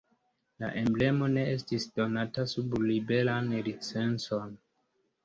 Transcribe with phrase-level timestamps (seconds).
[0.61, 4.57] La emblemo ne estis donata sub liberan licencon.